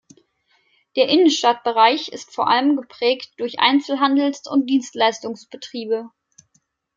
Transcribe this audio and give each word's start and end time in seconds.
Der 0.95 1.09
Innenstadtbereich 1.09 2.07
ist 2.07 2.33
vor 2.33 2.47
allem 2.49 2.75
geprägt 2.75 3.33
durch 3.37 3.59
Einzelhandels- 3.59 4.49
und 4.49 4.67
Dienstleistungsbetriebe. 4.67 6.09